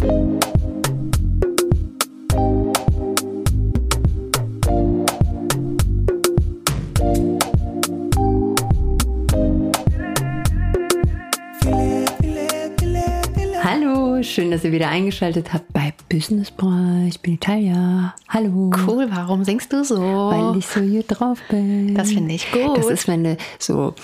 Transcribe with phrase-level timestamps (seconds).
[0.00, 0.12] Hallo,
[14.22, 17.08] schön, dass ihr wieder eingeschaltet habt bei Business Boy.
[17.08, 18.14] Ich bin Italia.
[18.28, 18.70] Hallo.
[18.86, 19.96] Cool, warum singst du so?
[19.96, 21.96] Weil ich so gut drauf bin.
[21.96, 22.78] Das finde ich gut.
[22.78, 23.94] Das ist, wenn du so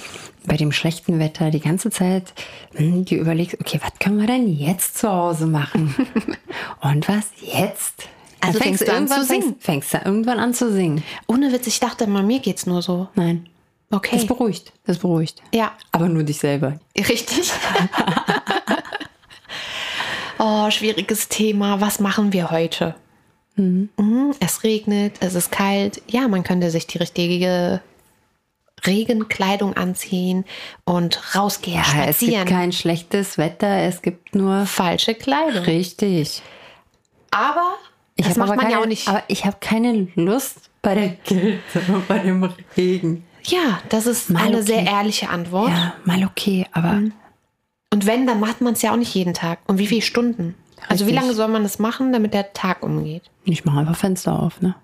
[0.47, 2.33] bei dem schlechten Wetter die ganze Zeit
[2.75, 5.95] hm, dir überlegst, okay, was können wir denn jetzt zu Hause machen?
[6.81, 8.09] Und was jetzt?
[8.41, 9.43] Also Dann fängst du an zu singen?
[9.59, 11.03] Fängst, fängst du irgendwann an zu singen.
[11.27, 13.09] Ohne Witz, ich dachte mal, mir geht's nur so.
[13.15, 13.49] Nein.
[13.91, 14.17] Okay.
[14.17, 14.73] Das beruhigt.
[14.87, 15.43] Das beruhigt.
[15.55, 16.79] Ja, Aber nur dich selber.
[16.97, 17.53] richtig.
[20.39, 21.81] oh, schwieriges Thema.
[21.81, 22.95] Was machen wir heute?
[23.57, 23.89] Mhm,
[24.41, 26.03] Es regnet, es ist kalt.
[26.09, 27.81] Ja, man könnte sich die richtige
[28.87, 30.45] Regenkleidung anziehen
[30.85, 32.49] und rausgehen, Ja, es gibt spazieren.
[32.49, 35.65] kein schlechtes Wetter, es gibt nur Falsche Kleidung.
[35.65, 36.43] richtig.
[37.31, 37.75] Aber
[38.17, 39.09] Ich das habe macht man keine, ja auch nicht.
[39.09, 43.25] Aber ich habe keine Lust bei der Kälte und bei dem Regen.
[43.45, 44.67] ja, das ist Mal eine okay.
[44.67, 45.71] sehr ehrliche Antwort.
[45.71, 47.03] Ja, mal okay, aber
[47.93, 49.59] Und wenn, dann macht man es ja auch nicht jeden Tag.
[49.67, 50.55] Und wie viele Stunden?
[50.89, 51.23] Also wie Richtig.
[51.23, 53.23] lange soll man das machen, damit der Tag umgeht?
[53.47, 54.75] ich mache einfach Fenster auf, ne?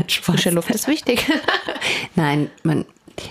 [0.00, 0.34] Nein, Spaß.
[0.34, 1.26] Frische Luft ist wichtig.
[2.14, 2.84] Nein, man,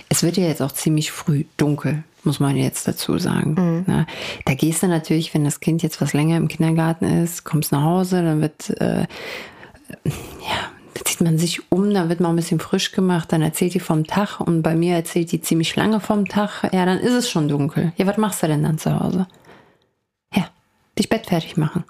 [0.10, 3.84] es wird ja jetzt auch ziemlich früh dunkel, muss man jetzt dazu sagen.
[3.88, 4.06] Ne?
[4.46, 7.84] Da gehst du natürlich, wenn das Kind jetzt was länger im Kindergarten ist, kommst nach
[7.84, 9.06] Hause, dann wird, äh,
[10.06, 10.72] ja,
[11.04, 14.06] zieht man sich um, dann wird mal ein bisschen frisch gemacht, dann erzählt die vom
[14.06, 16.70] Tag und bei mir erzählt die ziemlich lange vom Tag.
[16.72, 17.94] Ja, dann ist es schon dunkel.
[17.98, 19.28] Ja, was machst du denn dann zu Hause?
[20.36, 20.50] Ja,
[20.98, 21.84] dich Bett fertig machen.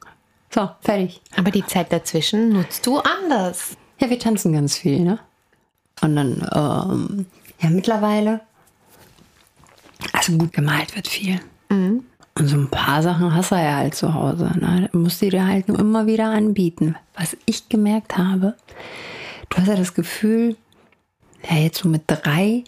[0.53, 1.21] So, fertig.
[1.36, 3.77] Aber die Zeit dazwischen nutzt du anders.
[4.00, 5.19] Ja, wir tanzen ganz viel, ne?
[6.02, 7.25] Und dann, ähm,
[7.59, 8.42] ja, mittlerweile,
[10.14, 11.42] also gut gemalt wird viel.
[12.36, 14.52] Und so ein paar Sachen hast du ja halt zu Hause.
[14.58, 14.89] Ne?
[14.94, 16.95] Musst du dir halt nur immer wieder anbieten.
[17.16, 18.55] Was ich gemerkt habe,
[19.50, 20.55] du hast ja das Gefühl,
[21.50, 22.64] ja, jetzt so mit drei,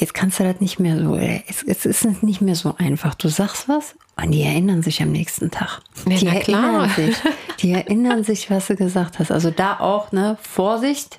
[0.00, 3.14] jetzt kannst du das nicht mehr so, es, es ist nicht mehr so einfach.
[3.14, 5.82] Du sagst was und die erinnern sich am nächsten Tag.
[6.08, 7.16] Ja, die erinnern sich.
[7.60, 9.30] Die erinnern sich, was du gesagt hast.
[9.30, 11.18] Also da auch, ne, Vorsicht,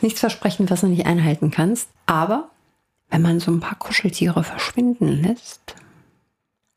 [0.00, 1.88] nichts versprechen, was du nicht einhalten kannst.
[2.06, 2.50] Aber
[3.10, 5.74] wenn man so ein paar Kuscheltiere verschwinden lässt,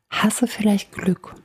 [0.09, 1.35] hast du vielleicht Glück.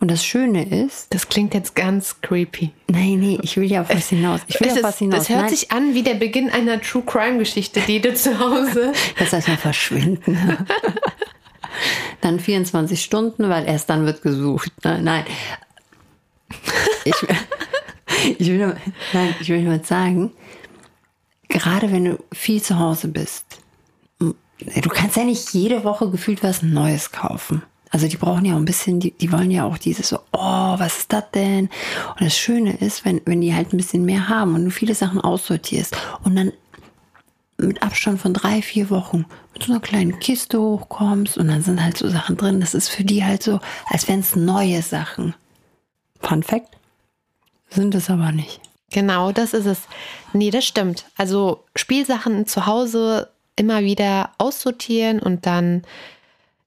[0.00, 2.70] Und das Schöne ist, Das klingt jetzt ganz creepy.
[2.88, 4.40] nein, nee, ich will ja auf was hinaus.
[4.46, 5.20] Ich will Es auf was hinaus.
[5.20, 8.38] das hört Nein, sich an wie der Beginn einer True Crime Geschichte, die du zu
[8.38, 8.92] Hause.
[9.18, 10.66] Lass erstmal verschwinden.
[12.20, 14.72] dann 24 Stunden, weil erst dann wird gesucht.
[14.84, 15.00] Ne?
[15.02, 15.24] Nein.
[17.04, 17.14] Ich,
[18.38, 18.76] ich, will,
[19.12, 20.32] nein, ich will nur sagen,
[21.48, 23.44] gerade wenn du viel zu Hause bist,
[24.20, 27.62] du kannst ja nicht jede Woche gefühlt was Neues kaufen.
[27.90, 30.74] Also die brauchen ja auch ein bisschen, die, die wollen ja auch dieses so, oh,
[30.78, 31.70] was ist das denn?
[32.10, 34.94] Und das Schöne ist, wenn, wenn die halt ein bisschen mehr haben und du viele
[34.94, 36.52] Sachen aussortierst und dann
[37.58, 41.82] mit Abstand von drei, vier Wochen mit so einer kleinen Kiste hochkommst und dann sind
[41.82, 42.60] halt so Sachen drin.
[42.60, 45.34] Das ist für die halt so, als wären es neue Sachen.
[46.20, 46.76] Fun Fact?
[47.70, 48.60] Sind es aber nicht.
[48.90, 49.80] Genau, das ist es.
[50.32, 51.04] Nee, das stimmt.
[51.16, 55.82] Also Spielsachen zu Hause immer wieder aussortieren und dann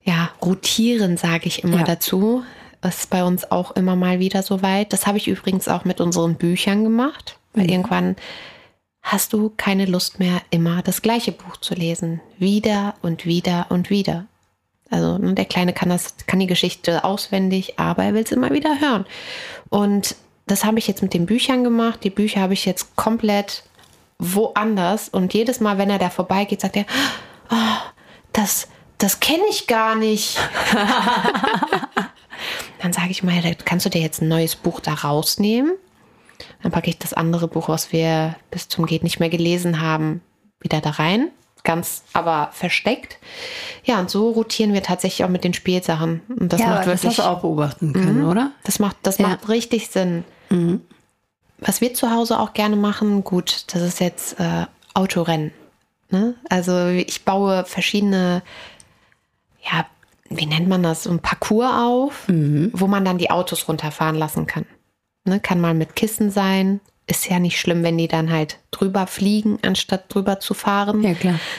[0.04, 1.84] ja, rotieren, sage ich immer Ja.
[1.84, 2.44] dazu.
[2.82, 4.92] Ist bei uns auch immer mal wieder so weit.
[4.92, 8.16] Das habe ich übrigens auch mit unseren Büchern gemacht, weil irgendwann
[9.04, 12.22] hast du keine Lust mehr, immer das gleiche Buch zu lesen.
[12.40, 14.26] Wieder und wieder und wieder.
[14.90, 18.50] Also ne, der Kleine kann, das, kann die Geschichte auswendig, aber er will es immer
[18.52, 19.06] wieder hören.
[19.70, 20.16] Und
[20.48, 22.04] das habe ich jetzt mit den Büchern gemacht.
[22.04, 23.64] Die Bücher habe ich jetzt komplett
[24.18, 25.08] woanders.
[25.08, 26.86] Und jedes Mal, wenn er da vorbeigeht, sagt er,
[27.52, 27.56] oh,
[28.34, 28.68] das,
[29.02, 30.38] das kenne ich gar nicht.
[32.82, 35.74] Dann sage ich mal, kannst du dir jetzt ein neues Buch da rausnehmen?
[36.64, 40.22] Dann packe ich das andere Buch, was wir bis zum Geht nicht mehr gelesen haben,
[40.60, 41.30] wieder da rein.
[41.64, 43.20] Ganz aber versteckt.
[43.84, 46.22] Ja, und so rotieren wir tatsächlich auch mit den Spielsachen.
[46.28, 47.10] Und das ja, macht das wirklich.
[47.10, 48.52] hast du auch beobachten können, oder?
[48.64, 49.28] Das macht, das Ja.
[49.28, 50.24] macht richtig Sinn.
[51.60, 54.66] Was wir zu Hause auch gerne machen, gut, das ist jetzt äh,
[54.96, 55.52] Autorennen.
[56.10, 56.34] Ne?
[56.50, 58.42] Also ich baue verschiedene,
[59.70, 59.86] ja,
[60.30, 64.48] wie nennt man das, so ein Parcours auf, wo man dann die Autos runterfahren lassen
[64.48, 64.66] kann.
[65.26, 65.40] Ne?
[65.40, 66.80] Kann mal mit Kissen sein.
[67.08, 71.04] Ist ja nicht schlimm, wenn die dann halt drüber fliegen, anstatt drüber zu fahren.
[71.04, 71.40] Ja, klar.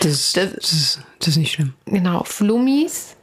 [0.00, 1.74] Das, das, ist, das ist nicht schlimm.
[1.86, 3.16] Genau, Flummis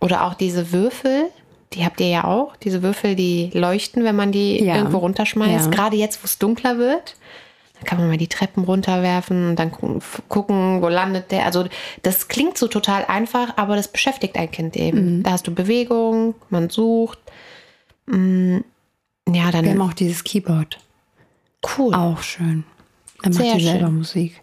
[0.00, 1.30] oder auch diese Würfel,
[1.72, 2.56] die habt ihr ja auch.
[2.56, 4.76] Diese Würfel, die leuchten, wenn man die Ja.
[4.76, 5.66] irgendwo runterschmeißt.
[5.66, 5.70] Ja.
[5.70, 7.16] Gerade jetzt, wo es dunkler wird,
[7.78, 9.70] Dann kann man mal die Treppen runterwerfen und dann
[10.28, 11.44] gucken, wo landet der.
[11.46, 11.66] Also
[12.02, 15.22] das klingt so total einfach, aber das beschäftigt ein Kind eben.
[15.22, 17.18] Da hast du Bewegung, man sucht.
[18.06, 18.58] Mm,
[19.30, 20.78] Ja, dann Wir haben auch dieses Keyboard.
[21.78, 21.94] cool.
[21.94, 22.64] Auch schön.
[23.22, 23.90] Er macht hier selber schön.
[23.92, 23.98] Mhm.
[23.98, 24.40] Musik.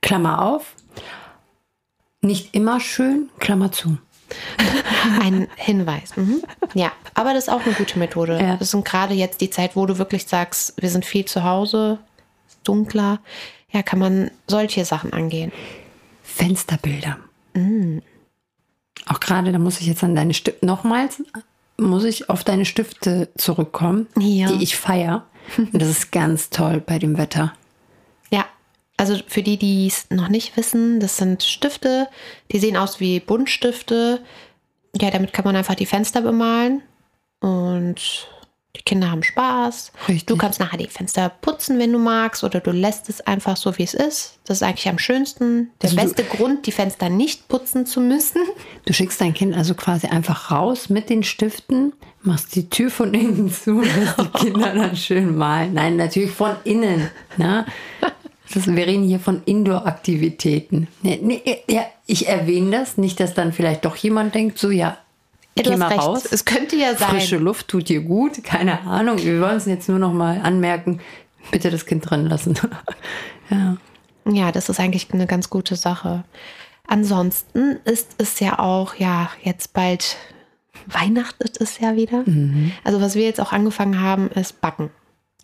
[0.00, 0.74] Klammer auf.
[2.20, 3.98] Nicht immer schön, Klammer zu.
[5.20, 6.16] Ein Hinweis.
[6.16, 6.42] Mhm.
[6.74, 8.38] Ja, aber das ist auch eine gute Methode.
[8.40, 8.56] Ja.
[8.56, 11.98] Das sind gerade jetzt die Zeit, wo du wirklich sagst, wir sind viel zu Hause,
[12.48, 13.20] ist dunkler.
[13.70, 15.52] Ja, kann man solche Sachen angehen.
[16.22, 17.18] Fensterbilder.
[17.54, 17.98] Mm.
[19.06, 21.22] Auch gerade, da muss ich jetzt an deine Stifte, nochmals,
[21.78, 24.50] muss ich auf deine Stifte zurückkommen, Ja.
[24.50, 25.24] die ich feier.
[25.56, 27.52] Und das ist ganz toll bei dem Wetter.
[28.96, 32.08] Also für die, die es noch nicht wissen, das sind Stifte,
[32.52, 34.20] die sehen aus wie Buntstifte.
[34.98, 36.80] Ja, damit kann man einfach die Fenster bemalen
[37.40, 38.28] und
[38.74, 39.92] die Kinder haben Spaß.
[40.08, 40.26] Richtig.
[40.26, 43.76] Du kannst nachher die Fenster putzen, wenn du magst, oder du lässt es einfach so,
[43.78, 44.38] wie es ist.
[44.44, 45.70] Das ist eigentlich am schönsten.
[45.82, 48.40] Der Also du- beste Grund, die Fenster nicht putzen zu müssen.
[48.86, 53.12] Du schickst dein Kind also quasi einfach raus mit den Stiften, machst die Tür von
[53.14, 55.74] innen zu und lässt die Kinder dann schön malen.
[55.74, 57.10] Nein, natürlich von innen.
[57.38, 57.64] Ne?
[58.54, 60.88] Das, wir reden hier von Indoor-Aktivitäten.
[61.02, 64.98] Nee, nee, ja, ich erwähne das, nicht, dass dann vielleicht doch jemand denkt, so ja,
[65.56, 66.02] geh mal recht.
[66.02, 66.26] raus.
[66.30, 67.08] Es könnte ja sein.
[67.10, 69.18] Frische Luft tut dir gut, keine Ahnung.
[69.18, 71.00] Wir wollen es jetzt nur noch mal anmerken,
[71.50, 72.58] bitte das Kind drin lassen.
[73.50, 73.76] ja.
[74.28, 76.24] Ja, das ist eigentlich eine ganz gute Sache.
[76.88, 80.16] Ansonsten ist es ja auch, ja, jetzt bald
[80.86, 82.24] weihnachtet es ja wieder.
[82.84, 84.90] Also was wir jetzt auch angefangen haben, ist Backen.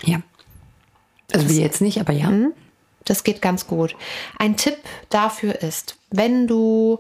[0.03, 0.21] ja.
[1.33, 2.31] Also wir jetzt nicht, aber ja.
[3.05, 3.97] Das geht ganz gut.
[4.39, 4.79] Ein Tipp
[5.09, 6.99] dafür ist, wenn du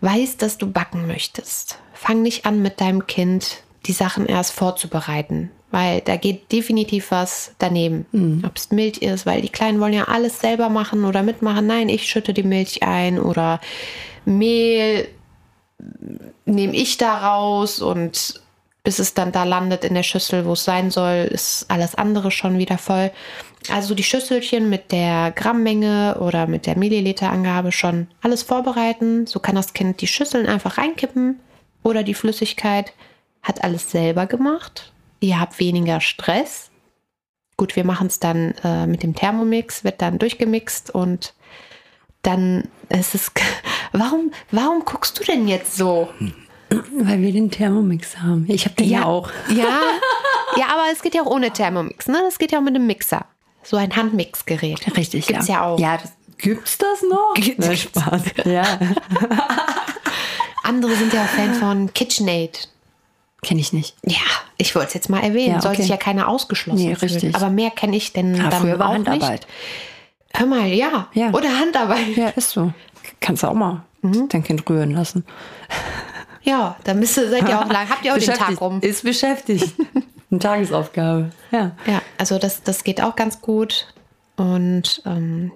[0.00, 5.50] weißt, dass du backen möchtest, fang nicht an mit deinem Kind die Sachen erst vorzubereiten,
[5.70, 8.06] weil da geht definitiv was daneben.
[8.46, 11.66] Ob es Milch ist, weil die Kleinen wollen ja alles selber machen oder mitmachen.
[11.66, 13.60] Nein, ich schütte die Milch ein oder
[14.24, 15.08] Mehl
[16.44, 18.40] nehme ich da raus und
[18.84, 22.30] bis es dann da landet in der Schüssel, wo es sein soll, ist alles andere
[22.30, 23.10] schon wieder voll.
[23.70, 29.26] Also die Schüsselchen mit der Grammmenge oder mit der Milliliterangabe schon alles vorbereiten.
[29.26, 31.40] So kann das Kind die Schüsseln einfach reinkippen
[31.82, 32.92] oder die Flüssigkeit.
[33.42, 34.92] Hat alles selber gemacht.
[35.20, 36.70] Ihr habt weniger Stress.
[37.56, 41.34] Gut, wir machen es dann äh, mit dem Thermomix, wird dann durchgemixt und
[42.22, 43.32] dann ist es.
[43.92, 46.10] Warum, warum guckst du denn jetzt so?
[46.68, 48.44] Weil wir den Thermomix haben.
[48.46, 49.30] Ich habe den ja, auch.
[49.48, 49.80] Ja,
[50.56, 52.18] ja, aber es geht ja auch ohne Thermomix, ne?
[52.22, 53.24] Das geht ja auch mit einem Mixer.
[53.62, 54.96] So ein Handmixgerät.
[54.96, 55.54] Richtig, Gibt's ja.
[55.54, 55.78] ja auch.
[55.78, 57.34] Ja, das, gibt's das noch?
[57.34, 58.22] Gibt's- Nein, Spaß.
[58.44, 58.64] Ja,
[60.64, 62.68] Andere sind ja auch Fan von KitchenAid.
[63.42, 63.94] kenne ich nicht.
[64.04, 64.18] Ja,
[64.58, 65.54] ich wollte es jetzt mal erwähnen.
[65.54, 65.82] Ja, Sollte okay.
[65.82, 67.12] sich ja keiner ausgeschlossen Nee, fühlen.
[67.12, 67.34] richtig.
[67.34, 69.30] Aber mehr kenne ich denn Ah, dann früher war auch Handarbeit.
[69.30, 69.46] nicht.
[70.34, 71.08] Hör mal, ja.
[71.14, 71.30] Ja.
[71.30, 72.16] Oder Handarbeit.
[72.16, 72.72] Ja, ist so.
[73.20, 74.28] Kannst du auch mal Mhm.
[74.28, 75.24] dein Kind rühren lassen.
[76.42, 77.88] Ja, da müsst ihr, seid ihr auch lang.
[77.88, 78.80] Habt ihr auch den Tag rum.
[78.80, 79.74] Ist beschäftigt.
[80.30, 81.30] Eine Tagesaufgabe.
[81.50, 81.72] Ja.
[81.86, 83.86] Ja, also das, das geht auch ganz gut.
[84.36, 85.52] Und ähm,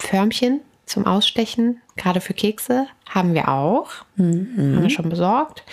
[0.00, 3.90] Förmchen zum Ausstechen, gerade für Kekse, haben wir auch.
[4.18, 5.64] Haben wir schon besorgt.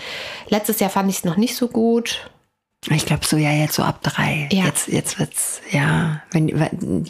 [0.49, 2.29] Letztes Jahr fand ich es noch nicht so gut.
[2.89, 4.49] Ich glaube so, ja, jetzt so ab drei.
[4.51, 4.65] Ja.
[4.65, 6.21] Jetzt, jetzt wird's, ja.
[6.31, 7.05] Wenn, wenn,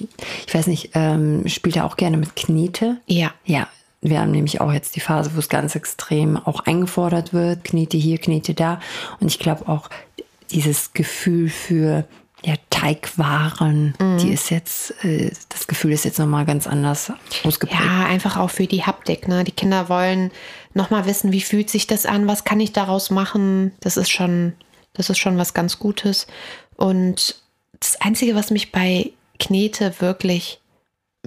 [0.45, 2.97] ich weiß nicht, ähm, spielt er auch gerne mit Knete?
[3.07, 3.67] Ja, Ja,
[4.01, 7.63] wir haben nämlich auch jetzt die Phase, wo es ganz extrem auch eingefordert wird.
[7.63, 8.81] Knete hier, Knete da.
[9.21, 9.89] Und ich glaube auch
[10.53, 12.05] dieses Gefühl für
[12.45, 14.17] ja, Teigwaren, Mhm.
[14.17, 17.11] die ist jetzt, äh, das Gefühl ist jetzt nochmal ganz anders
[17.43, 17.79] ausgeprägt.
[17.81, 19.27] ja, einfach auch für die Haptik.
[19.27, 19.43] Ne?
[19.45, 20.31] Die Kinder wollen
[20.73, 23.71] nochmal wissen, wie fühlt sich das an, was kann ich daraus machen.
[23.79, 24.53] Das ist schon,
[24.93, 26.27] das ist schon was ganz Gutes.
[26.75, 27.41] Und
[27.79, 30.59] das Einzige, was mich bei Knete wirklich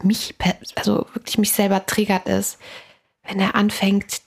[0.03, 0.35] mich,
[0.75, 2.59] also wirklich mich selber triggert, ist,
[3.27, 4.21] wenn er anfängt,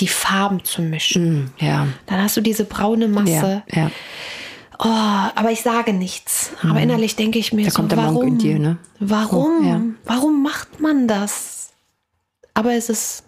[0.00, 1.44] die Farben zu mischen.
[1.44, 3.62] Mm, ja, Dann hast du diese braune Masse.
[3.68, 3.90] ja, ja.
[4.80, 4.84] Oh,
[5.34, 6.52] aber ich sage nichts.
[6.62, 7.64] Aber innerlich denke ich mir Mhm.
[7.66, 8.14] Da so, kommt der warum?
[8.14, 8.78] Monk in dir, ne?
[9.00, 9.60] Warum?
[9.60, 9.80] Oh, ja.
[10.04, 11.70] Warum macht man das?
[12.54, 13.24] Aber es ist,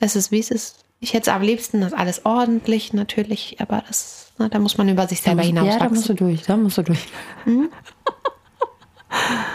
[0.00, 0.84] es ist wie es ist.
[1.00, 4.88] Ich hätte es am liebsten, das alles ordentlich natürlich, aber das, na, da muss man
[4.88, 7.04] über sich selber musst- Ja, da musst du durch, da musst du durch.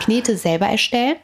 [0.02, 1.16] Knete selber erstellen,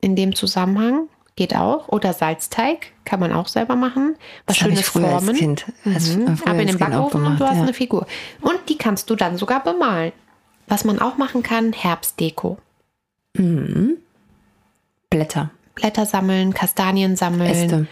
[0.00, 1.08] in dem Zusammenhang,
[1.40, 1.88] geht auch.
[1.88, 4.14] Oder Salzteig, kann man auch selber machen.
[4.44, 5.28] Was Das habe ich schönes früher formen.
[5.30, 6.26] als Kind, als, Mhm.
[6.26, 7.62] äh, früher Ab in auch Backofen und du hast ja.
[7.62, 8.06] eine Figur.
[8.42, 10.12] Und die kannst du dann sogar bemalen.
[10.68, 12.58] Was man auch machen kann, Herbstdeko.
[15.08, 17.86] Blätter, Blätter sammeln, Kastanien sammeln, Äste.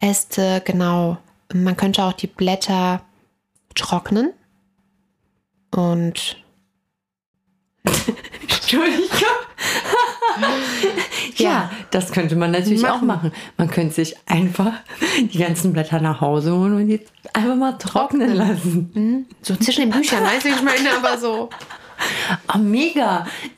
[0.00, 1.18] Äste, genau.
[1.52, 3.02] Man könnte auch die Blätter
[3.74, 4.32] trocknen
[5.72, 6.42] und
[8.42, 9.08] Entschuldigung.
[11.36, 11.70] Ja, Ja.
[11.90, 13.06] das könnte man natürlich auch Machen.
[13.06, 13.32] machen.
[13.56, 14.72] Man könnte sich einfach
[15.20, 17.00] die ganzen Blätter nach Hause holen und die
[17.32, 19.26] einfach mal trocknen lassen.
[19.42, 21.50] So zwischen den Büchern, weißt du, ich meine, aber so.
[22.46, 23.26] Ah, mega.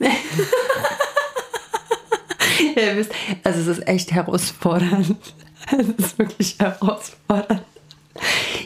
[2.76, 3.12] ja, ihr wisst,
[3.44, 5.16] also es ist echt herausfordernd.
[5.72, 7.62] Es ist wirklich herausfordernd.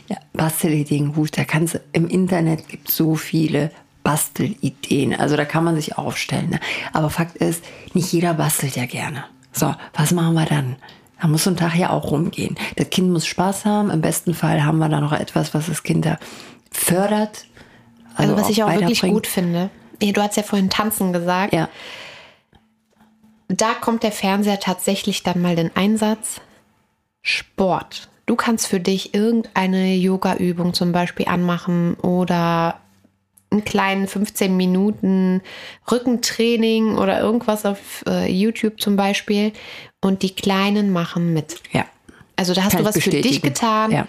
[0.08, 3.70] Ja, Bastelideen, gut, da kannst du, im Internet gibt es so viele
[4.04, 5.18] Bastelideen.
[5.18, 6.50] Also da kann man sich aufstellen.
[6.50, 6.60] Ne?
[6.92, 9.24] Aber Fakt ist, nicht jeder bastelt ja gerne.
[9.50, 10.76] So, was machen wir dann?
[11.20, 12.56] Da muss so ein Tag ja auch rumgehen.
[12.76, 13.90] Das Kind muss Spaß haben.
[13.90, 16.18] Im besten Fall haben wir da noch etwas, was das Kind da
[16.70, 17.46] fördert.
[18.14, 19.70] Also, was ich auch wirklich gut finde.
[20.00, 21.54] Du hast ja vorhin tanzen gesagt.
[21.54, 21.68] Ja,
[23.48, 26.40] Da kommt der Fernseher tatsächlich dann mal den Einsatz.
[27.22, 28.08] Sport.
[28.26, 32.80] Du kannst für dich irgendeine Yoga-Übung zum Beispiel anmachen oder
[33.54, 35.40] einen kleinen 15 Minuten
[35.90, 39.52] Rückentraining oder irgendwas auf äh, YouTube zum Beispiel.
[40.00, 41.60] Und die Kleinen machen mit.
[41.72, 41.84] ja.
[42.36, 44.08] Also da hast Kann du was für dich getan Ja.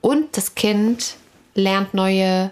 [0.00, 1.16] und das Kind
[1.54, 2.50] lernt neue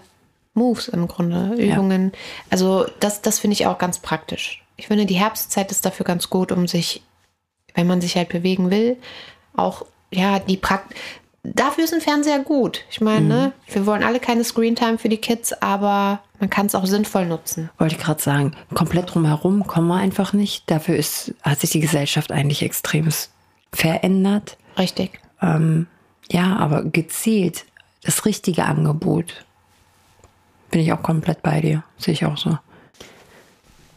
[0.53, 2.11] Moves im Grunde, Übungen.
[2.51, 4.63] Also das, das finde ich auch ganz praktisch.
[4.77, 7.01] Ich finde, die Herbstzeit ist dafür ganz gut, um sich,
[7.73, 8.97] wenn man sich halt bewegen will,
[9.55, 10.93] auch, ja, die Prakt
[11.53, 12.83] Dafür ist ein Fernseher gut.
[12.89, 16.75] Ich meine, ne, wir wollen alle keine Screentime für die Kids, aber man kann es
[16.75, 17.69] auch sinnvoll nutzen.
[17.77, 20.69] Wollte ich gerade sagen, komplett drumherum kommen wir einfach nicht.
[20.69, 23.09] Dafür ist, hat sich die Gesellschaft eigentlich extrem
[23.71, 24.57] verändert.
[24.77, 25.19] Richtig.
[25.41, 25.87] Ähm,
[26.31, 27.65] ja, aber gezielt
[28.03, 29.45] das richtige Angebot.
[30.71, 31.83] Bin ich auch komplett bei dir.
[31.97, 32.57] Sehe ich auch so.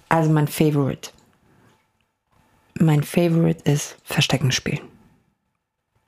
[0.08, 1.10] Also mein Favorite.
[2.74, 4.80] Mein Favorite ist Verstecken spielen.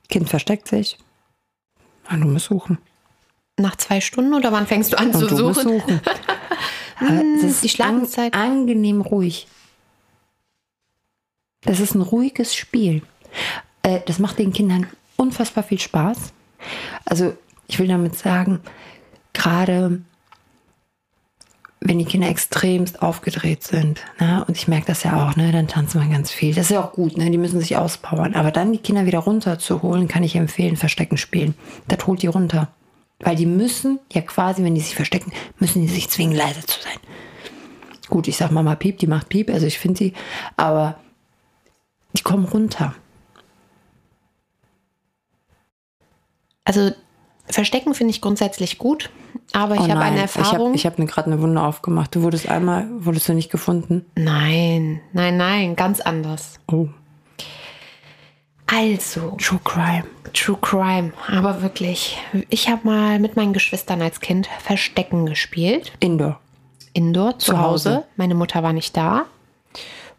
[0.09, 0.97] Kind versteckt sich.
[2.07, 2.77] Ah, du musst suchen.
[3.57, 5.79] Nach zwei Stunden oder wann fängst du an zu suchen?
[5.79, 6.01] suchen.
[7.43, 8.33] Ist die Schlafenszeit.
[8.33, 9.47] An, angenehm ruhig.
[11.61, 13.01] Das ist ein ruhiges Spiel.
[13.83, 16.33] Äh, das macht den Kindern unfassbar viel Spaß.
[17.05, 17.35] Also
[17.67, 18.59] ich will damit sagen,
[19.33, 20.01] gerade
[21.79, 25.67] wenn die Kinder extremst aufgedreht sind, ne, und ich merke das ja auch, ne, dann
[25.67, 26.53] tanzen wir ganz viel.
[26.53, 28.35] Das ist ja auch gut, ne, die müssen sich auspowern.
[28.35, 31.55] Aber dann die Kinder wieder runterzuholen, kann ich empfehlen, Verstecken spielen.
[31.87, 32.67] Das holt die runter.
[33.23, 36.81] Weil die müssen ja quasi, wenn die sich verstecken, müssen die sich zwingen, leise zu
[36.81, 36.97] sein.
[38.09, 40.13] Gut, ich sag Mama Piep, die macht Piep, also ich finde sie,
[40.57, 40.99] aber
[42.17, 42.95] die kommen runter.
[46.65, 46.91] Also
[47.45, 49.09] Verstecken finde ich grundsätzlich gut,
[49.51, 50.73] aber ich Oh habe eine Erfahrung.
[50.73, 52.15] Ich habe hab mir gerade eine Wunde aufgemacht.
[52.15, 54.05] Du wurdest einmal, wurdest du nicht gefunden?
[54.15, 56.59] nein, nein, nein, ganz anders.
[56.71, 56.87] Oh.
[58.73, 60.05] Also, True Crime.
[60.33, 62.17] True Crime, aber wirklich.
[62.49, 65.91] Ich habe mal mit meinen Geschwistern als Kind Verstecken gespielt.
[65.99, 66.39] Indoor.
[66.93, 67.95] Indoor, zu, Zu Hause.
[67.95, 68.05] Hause.
[68.15, 69.25] Meine Mutter war nicht da.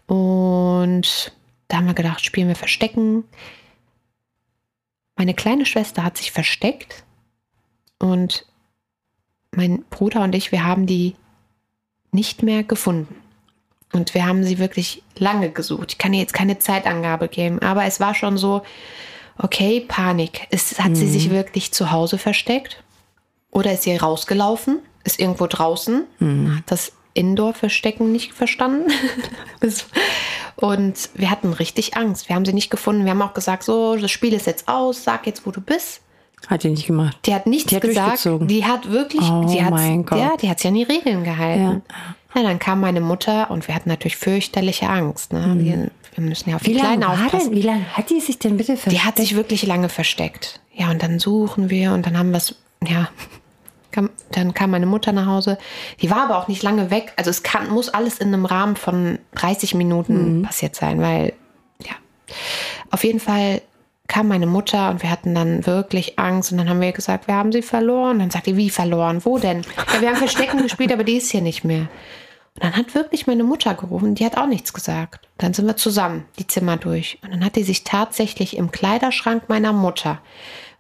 [0.07, 1.33] Und
[1.69, 3.25] da haben wir gedacht, spielen wir Verstecken.
[5.17, 7.05] Meine kleine Schwester hat sich versteckt.
[7.99, 8.47] Und
[9.53, 11.15] mein Bruder und ich, wir haben die
[12.11, 13.22] nicht mehr gefunden.
[13.93, 15.93] Und wir haben sie wirklich lange gesucht.
[15.93, 18.63] Ich kann ihr jetzt keine Zeitangabe geben, aber es war schon so,
[19.39, 20.47] okay, Panik.
[20.51, 22.83] Ist, hat sie sich wirklich zu Hause versteckt?
[23.51, 24.79] Oder ist sie rausgelaufen?
[25.05, 26.05] Ist irgendwo draußen?
[26.57, 28.91] Hat das Indoor-Verstecken nicht verstanden?
[30.57, 32.29] Und wir hatten richtig Angst.
[32.29, 33.05] Wir haben sie nicht gefunden.
[33.05, 36.01] Wir haben auch gesagt, so, das Spiel ist jetzt aus, sag jetzt, wo du bist.
[36.49, 37.17] Hat die nicht gemacht.
[37.25, 38.29] Die hat nichts Die hat gesagt.
[38.43, 39.73] Die hat wirklich, Oh die hat,
[40.07, 40.19] Gott.
[40.19, 41.83] ja, die hat sich an die Regeln gehalten.
[41.89, 42.15] Ja.
[42.35, 45.33] Dann kam meine Mutter und wir hatten natürlich fürchterliche Angst.
[45.33, 45.55] Ne?
[45.59, 46.75] Wir, wir müssen ja auf die Mhm.
[46.77, 47.51] Wie lange Kleinen aufpassen.
[47.51, 48.93] denn, wie lange hat die sich denn bitte versteckt?
[48.97, 50.61] Die hat sich wirklich lange versteckt.
[50.75, 52.55] Ja, und dann suchen wir und dann haben wir es,
[52.87, 53.09] ja,
[53.91, 55.59] kam, dann kam meine Mutter nach Hause.
[56.01, 57.13] Die war aber auch nicht lange weg.
[57.17, 61.35] Also es kann, muss alles in einem Rahmen von 30 Minuten passiert sein, weil,
[61.85, 61.93] ja,
[62.91, 63.61] auf jeden Fall
[64.13, 67.35] kam meine Mutter und wir hatten dann wirklich Angst und dann haben wir gesagt, wir
[67.35, 68.19] haben sie verloren.
[68.19, 69.25] Dann sagt die, wie verloren?
[69.25, 69.63] Wo denn?
[69.95, 71.89] Ja, wir haben Verstecken gespielt, aber die ist hier nicht mehr.
[72.57, 75.27] Und dann hat wirklich meine Mutter gerufen, die hat auch nichts gesagt.
[75.39, 77.21] Dann sind wir zusammen die Zimmer durch.
[77.23, 80.19] Und dann hat die sich tatsächlich im Kleiderschrank meiner Mutter,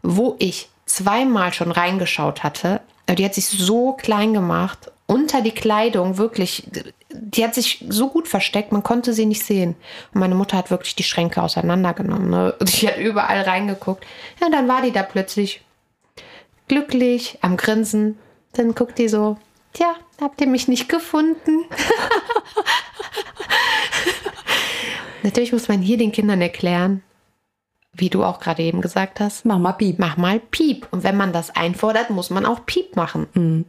[0.03, 6.19] wo ich zweimal schon reingeschaut hatte, die hat sich so klein gemacht, unter die Kleidung
[6.19, 6.65] wirklich,
[7.15, 9.75] die hat sich so gut versteckt, man konnte sie nicht sehen.
[10.13, 12.31] Und meine Mutter hat wirklich die Schränke auseinandergenommen.
[12.31, 12.55] Ne?
[12.59, 14.05] Und Die hat überall reingeguckt.
[14.41, 15.63] Ja, dann war die da plötzlich
[16.69, 18.19] glücklich, am Grinsen.
[18.55, 19.37] Dann guckt die so,
[19.73, 21.65] tja, habt ihr mich nicht gefunden?
[25.23, 27.03] Natürlich muss man hier den Kindern erklären,
[27.93, 29.99] wie du auch gerade eben gesagt hast, Mach mal Piep.
[29.99, 30.89] mach mal Piep.
[30.91, 33.27] Und wenn man das einfordert, muss man auch Piep machen.
[33.37, 33.65] Äh,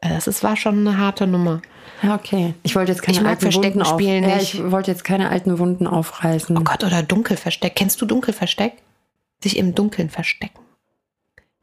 [0.00, 1.62] Das ist, war schon eine harte Nummer.
[2.02, 2.54] Ja, okay.
[2.62, 4.54] Ich wollte jetzt keine Ich mag alten Wunden Verstecken auf spielen ja, nicht.
[4.54, 6.56] ich wollte jetzt keine alten Wunden aufreißen.
[6.56, 7.74] Oh Gott, oder Dunkelversteck.
[7.74, 8.74] Kennst du Dunkelversteck?
[9.42, 10.58] Sich im Dunkeln verstecken.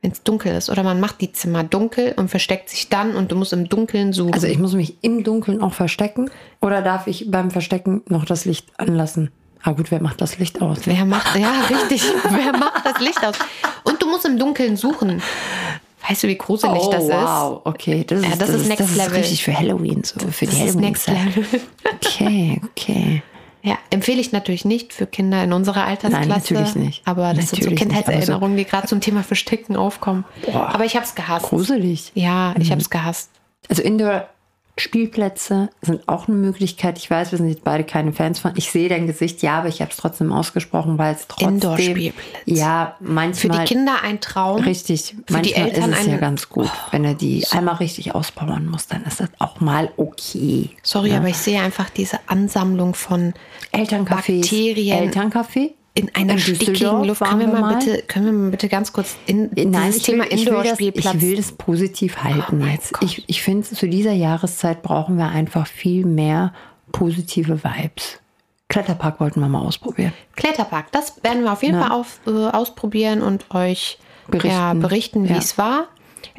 [0.02, 0.70] Wenn es dunkel ist.
[0.72, 4.14] Oder man macht die Zimmer dunkel und versteckt sich dann und du musst im Dunkeln
[4.14, 4.34] suchen.
[4.34, 8.46] Also ich muss mich im Dunkeln auch verstecken oder darf ich beim Verstecken noch das
[8.46, 9.30] Licht anlassen?
[9.64, 10.80] Ah gut, wer macht das Licht aus?
[10.86, 12.04] Wer macht, ja, richtig.
[12.30, 13.36] Wer macht das Licht aus?
[13.84, 15.22] Und du musst im Dunkeln suchen.
[16.08, 17.10] Weißt du, wie gruselig das ist?
[17.12, 19.18] Oh, wow, okay, das ist, Ja, das ist Next das ist Level.
[19.20, 21.08] richtig für Halloween so, für Das die ist Next.
[21.08, 21.46] Level.
[21.96, 23.24] Okay, okay.
[23.64, 26.28] Ja, empfehle ich natürlich nicht für Kinder in unserer Altersklasse.
[26.28, 27.08] Nein, natürlich nicht.
[27.08, 30.26] Aber das sind so Natürlich Kindheitserinnerungen, die gerade zum Thema Verstecken aufkommen.
[30.48, 30.70] Boah.
[30.74, 31.46] Aber ich habe es gehasst.
[31.46, 32.12] Gruselig.
[32.16, 33.30] Ja, ich habe es gehasst.
[33.70, 33.84] Also
[34.82, 36.98] Indoor-Spielplätze sind auch eine Möglichkeit.
[36.98, 38.54] Ich weiß, wir sind jetzt beide keine Fans von.
[38.56, 41.56] Ich sehe dein Gesicht, ja, aber ich habe es trotzdem ausgesprochen, weil es trotzdem...
[41.56, 42.14] Indoor-Spielplätze.
[42.46, 43.60] Ja, Für manchmal...
[43.66, 44.64] die Kinder ein Traum.
[44.64, 45.16] Richtig.
[45.28, 46.72] Für Manchmal die Eltern ist es ja ganz gut.
[46.92, 50.72] Wenn er die einmal richtig ausbauen muss, dann ist das auch mal okay.
[50.84, 53.34] Sorry, aber ich sehe einfach diese Ansammlung von
[53.72, 54.42] Elterncafés.
[54.42, 55.72] Bakterien Elterncafé?
[55.94, 57.22] In einer In stickigen Luft.
[57.22, 61.16] Können wir, mal bitte, können wir mal bitte ganz kurz in Nein, dieses Thema Indoor-Spielplatz?
[61.16, 62.94] ich will das positiv halten mein jetzt.
[62.94, 63.04] Gott.
[63.04, 66.54] Ich, ich finde, zu dieser Jahreszeit brauchen wir einfach viel mehr
[66.94, 68.20] positive Vibes.
[68.70, 70.14] Kletterpark wollten wir mal ausprobieren.
[70.38, 71.88] Kletterpark, das werden wir auf jeden Ja.
[71.88, 74.50] Fall auf, äh, ausprobieren und euch Berichten.
[74.50, 75.40] Ja, berichten, wie Ja.
[75.40, 75.88] es war.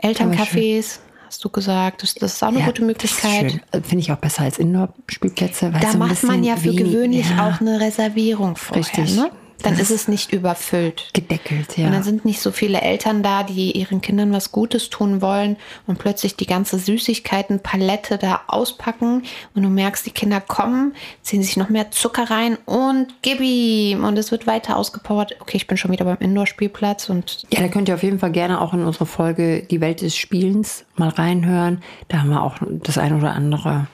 [0.02, 3.61] Elterncafés, hast du gesagt, das, das ist auch eine gute Möglichkeit.
[3.71, 5.73] Äh, Finde ich auch besser als Indoor-Spielplätze.
[5.78, 8.82] Da so macht man ja für gewöhnlich ja, auch eine Reservierung vorher.
[8.85, 9.14] Richtig.
[9.16, 9.30] Ne?
[9.62, 11.11] Dann ist es nicht überfüllt.
[11.12, 11.87] gedeckelt, ja.
[11.87, 15.57] Und dann sind nicht so viele Eltern da, die ihren Kindern was Gutes tun wollen
[15.87, 19.23] und plötzlich die ganze Süßigkeitenpalette da auspacken
[19.54, 24.04] und du merkst, die Kinder kommen, ziehen sich noch mehr Zucker rein und gib ihm.
[24.04, 25.37] Und es wird weiter ausgepowert.
[25.40, 28.33] Okay, ich bin schon wieder beim Indoor-Spielplatz und Ja, da könnt ihr auf jeden Fall
[28.33, 31.83] gerne auch in unsere Folge Die Welt des Spielens mal reinhören.
[32.09, 33.87] Da haben wir auch das ein oder andere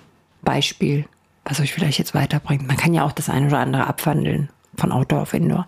[0.43, 1.05] Beispiel,
[1.45, 2.67] was euch vielleicht jetzt weiterbringt.
[2.67, 4.49] Man kann ja auch das ein oder andere abwandeln
[4.79, 5.67] von Outdoor auf Indoor.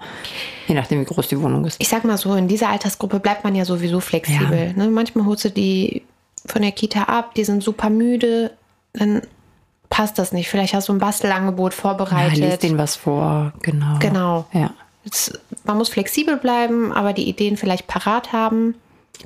[0.67, 1.81] Je nachdem, wie groß die Wohnung ist.
[1.81, 4.73] ich sag mal so, in dieser Altersgruppe bleibt man ja sowieso flexibel.
[4.75, 4.88] Ne?
[4.88, 6.02] Manchmal holst du die
[6.47, 8.52] von der Kita ab, die sind super müde,
[8.93, 9.23] dann
[9.90, 10.49] passt das nicht.
[10.49, 12.39] Vielleicht hast du ein Bastelangebot Ja, vorbereitet.
[12.39, 13.99] lest denen was vor, genau.
[13.99, 14.47] Genau.
[14.52, 14.71] Ja.
[15.04, 18.75] Es, man muss flexibel bleiben, aber die Ideen vielleicht parat haben.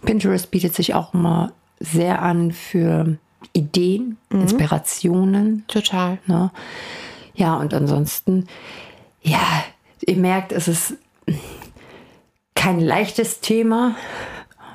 [0.05, 3.17] Pinterest bietet sich auch immer sehr an für
[3.53, 5.65] Ideen, Inspirationen.
[5.69, 6.19] Total.
[6.27, 6.51] Ne?
[7.35, 8.47] Ja, und ansonsten,
[9.23, 9.39] ja,
[10.07, 10.95] ihr merkt, es ist
[12.55, 13.97] kein leichtes Thema,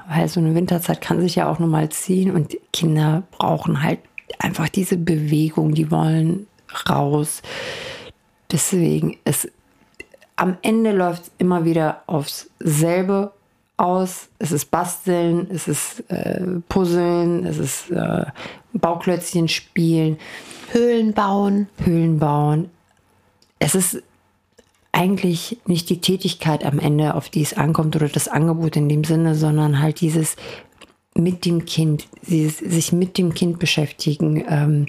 [0.07, 3.99] weil so eine Winterzeit kann sich ja auch nur mal ziehen und Kinder brauchen halt
[4.39, 6.47] einfach diese Bewegung, die wollen
[6.89, 7.41] raus.
[8.51, 9.51] Deswegen ist
[10.35, 13.33] am Ende läuft es immer wieder aufs selbe
[13.75, 14.29] aus.
[14.39, 18.25] Es ist Basteln, es ist äh, Puzzeln, es ist äh,
[18.73, 20.17] Bauklötzchen spielen.
[20.71, 21.67] Höhlen bauen.
[21.83, 22.69] Höhlen bauen.
[23.59, 24.01] Es ist
[24.99, 29.05] eigentlich nicht die Tätigkeit am Ende, auf die es ankommt oder das Angebot in dem
[29.05, 30.35] Sinne, sondern halt dieses
[31.15, 34.85] mit dem Kind, dieses, sich mit dem Kind beschäftigen, ähm,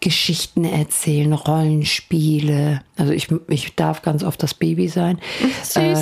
[0.00, 2.82] Geschichten erzählen, Rollenspiele.
[2.96, 5.18] Also ich, ich darf ganz oft das Baby sein.
[5.62, 5.76] Süß.
[5.76, 5.94] Äh,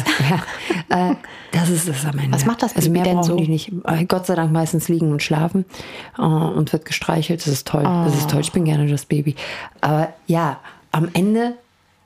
[0.91, 1.15] ja, äh,
[1.53, 2.33] das ist es am Ende.
[2.33, 3.37] Was macht das Also Baby mehr denn brauchen so?
[3.37, 3.73] die nicht.
[3.85, 5.67] Äh, Gott sei Dank meistens liegen und schlafen
[6.19, 7.41] äh, und wird gestreichelt.
[7.41, 7.85] Das ist toll.
[7.85, 8.41] Das ist toll.
[8.41, 9.35] Ich bin gerne das Baby.
[9.83, 10.61] Aber ja,
[10.93, 11.55] am Ende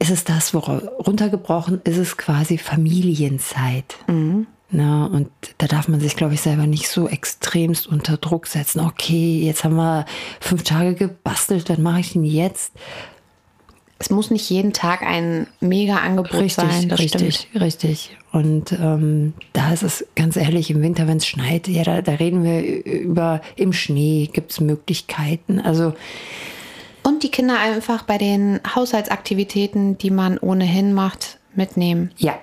[0.05, 3.97] ist es das, worauf runtergebrochen ist es quasi Familienzeit.
[4.71, 8.81] Na, und da darf man sich, glaube ich, selber nicht so extremst unter Druck setzen.
[8.81, 10.05] Okay, jetzt haben wir
[10.41, 12.73] fünf Tage gebastelt, dann mache ich ihn jetzt.
[13.99, 16.89] Es muss nicht jeden Tag ein mega Angebot Richtig, sein.
[16.91, 17.63] Das richtig, stimmt.
[17.63, 18.17] richtig.
[18.33, 22.13] Und ähm, da ist es ganz ehrlich, im Winter, wenn es schneit, ja, da, da
[22.13, 25.61] reden wir über, im Schnee gibt es Möglichkeiten.
[25.61, 25.95] Also
[27.25, 32.13] die Kinder einfach bei den Haushaltsaktivitäten, die man ohnehin macht, mitnehmen.
[32.17, 32.35] ja,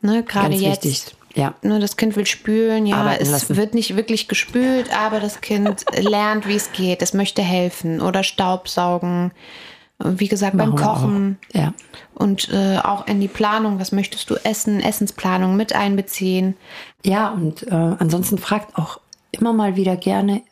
[0.00, 0.84] Ne, Gerade ganz jetzt.
[0.84, 1.14] wichtig.
[1.34, 3.56] Ja, Ne, das Kind will spülen, ja, Arbeiten es lassen.
[3.56, 7.02] wird nicht wirklich gespült, aber das Kind lernt, wie es geht.
[7.02, 9.32] Es möchte helfen oder Staubsaugen.
[9.98, 11.38] Wie gesagt, beim machen wir Kochen.
[11.52, 11.74] Ja.
[12.14, 16.56] und äh, auch in die Planung, was möchtest du essen, Essensplanung mit einbeziehen.
[17.04, 19.00] Ja, und äh, ansonsten fragt auch
[19.32, 20.42] immer mal wieder gerne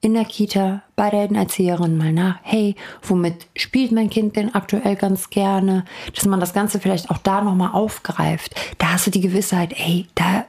[0.00, 4.94] in der Kita bei den Erzieherinnen mal nach, hey, womit spielt mein Kind denn aktuell
[4.94, 5.84] ganz gerne?
[6.14, 8.54] Dass man das Ganze vielleicht auch da nochmal aufgreift.
[8.78, 10.44] Da hast du die Gewissheit, hey, da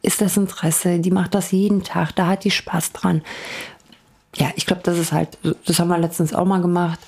[0.00, 3.22] ist das Interesse, die macht das jeden Tag, da hat die Spaß dran.
[4.36, 7.00] Ja, ich glaube, das ist halt, das haben wir letztens auch mal gemacht,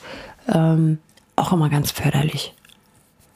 [0.49, 0.99] ähm,
[1.37, 2.55] auch immer ganz förderlich.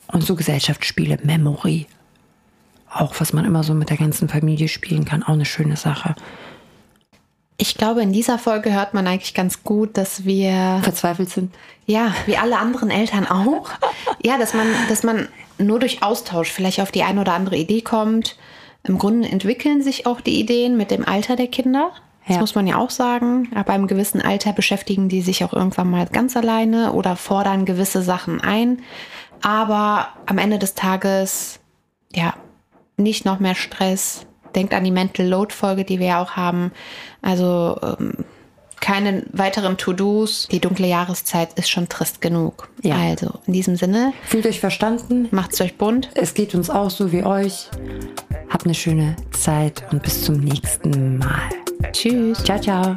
[0.08, 1.86] Und so Gesellschaftsspiele, Memory,
[2.90, 6.14] auch was man immer so mit der ganzen Familie spielen kann, auch eine schöne Sache.
[7.60, 11.54] Ich glaube, in dieser Folge hört man eigentlich ganz gut, dass wir verzweifelt sind.
[11.84, 13.68] Ja, wie alle anderen Eltern auch.
[14.22, 17.82] ja, dass man, dass man nur durch Austausch vielleicht auf die eine oder andere Idee
[17.82, 18.36] kommt.
[18.84, 21.90] Im Grunde entwickeln sich auch die Ideen mit dem Alter der Kinder.
[22.26, 22.40] Das ja.
[22.40, 23.50] muss man ja auch sagen.
[23.54, 28.00] Aber einem gewissen Alter beschäftigen die sich auch irgendwann mal ganz alleine oder fordern gewisse
[28.00, 28.80] Sachen ein.
[29.42, 31.60] Aber am Ende des Tages,
[32.14, 32.34] ja,
[32.96, 36.72] nicht noch mehr Stress, denkt an die Mental Load Folge, die wir ja auch haben.
[37.22, 38.24] Also ähm,
[38.80, 40.48] keine weiteren To-Dos.
[40.50, 42.68] Die dunkle Jahreszeit ist schon trist genug.
[42.82, 42.96] Ja.
[42.96, 44.12] Also in diesem Sinne.
[44.24, 45.28] Fühlt euch verstanden.
[45.30, 46.10] Macht's euch bunt.
[46.14, 47.68] Es geht uns auch so wie euch.
[48.48, 51.50] Habt eine schöne Zeit und bis zum nächsten Mal.
[51.92, 52.42] Tschüss.
[52.42, 52.96] Ciao, ciao.